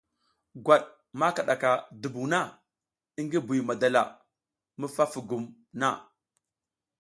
Gwat 0.63 0.83
ma 1.19 1.27
kiɗaka 1.35 1.69
dumbuŋ 2.01 2.25
na 2.33 2.39
i 3.19 3.21
ngi 3.25 3.37
Buy 3.47 3.61
madala 3.67 4.01
mi 4.79 4.85
fa 4.95 5.03
fugum 5.13 5.43
na. 5.79 5.87